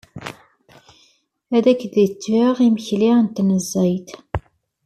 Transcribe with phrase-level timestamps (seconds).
[1.55, 4.09] Ad ak-d-geɣ imekli n tnezzayt.